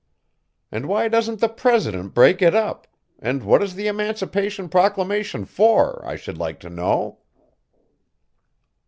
[0.71, 2.87] And why doesn't the president break it up,
[3.19, 7.19] and what is the Emancipation Proclamation for, I should like to know?"